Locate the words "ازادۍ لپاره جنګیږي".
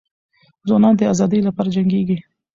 1.13-2.17